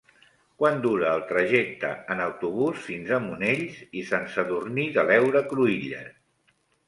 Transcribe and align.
Quant 0.61 0.79
dura 0.85 1.09
el 1.17 1.19
trajecte 1.31 1.91
en 2.15 2.23
autobús 2.23 2.79
fins 2.87 3.11
a 3.17 3.21
Monells 3.27 3.79
i 4.01 4.05
Sant 4.13 4.27
Sadurní 4.37 4.87
de 4.99 5.07
l'Heura 5.11 5.45
Cruïlles? 5.55 6.11